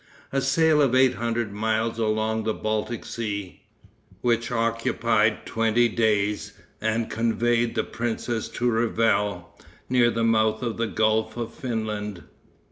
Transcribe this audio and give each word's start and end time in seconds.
A 0.33 0.41
sail 0.41 0.81
of 0.81 0.95
eight 0.95 1.13
hundred 1.13 1.51
miles 1.53 1.99
along 1.99 2.43
the 2.43 2.55
Baltic 2.55 3.05
Sea, 3.05 3.61
which 4.21 4.51
occupied 4.51 5.45
twenty 5.45 5.87
days, 5.89 6.53
conveyed 6.79 7.75
the 7.75 7.83
princess 7.83 8.47
to 8.49 8.67
Revel, 8.71 9.55
near 9.89 10.09
the 10.09 10.23
mouth 10.23 10.63
of 10.63 10.77
the 10.77 10.87
Gulf 10.87 11.37
of 11.37 11.53
Finland. 11.53 12.23